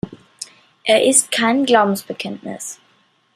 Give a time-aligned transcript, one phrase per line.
[0.83, 2.79] Er ist kein Glaubensbekenntnis.